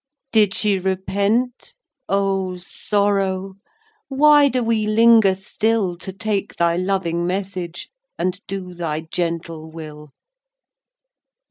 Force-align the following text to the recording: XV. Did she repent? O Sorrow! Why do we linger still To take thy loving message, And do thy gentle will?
XV. 0.01 0.31
Did 0.31 0.53
she 0.55 0.79
repent? 0.79 1.73
O 2.09 2.57
Sorrow! 2.57 3.57
Why 4.07 4.49
do 4.49 4.63
we 4.63 4.87
linger 4.87 5.35
still 5.35 5.95
To 5.97 6.11
take 6.11 6.55
thy 6.55 6.75
loving 6.75 7.27
message, 7.27 7.87
And 8.17 8.41
do 8.47 8.73
thy 8.73 9.01
gentle 9.01 9.69
will? 9.69 10.09